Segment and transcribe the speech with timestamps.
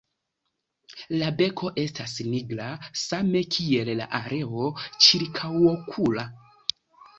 [1.21, 2.71] La beko estas nigra,
[3.03, 4.75] same kiel la areo
[5.11, 6.29] ĉirkaŭokula.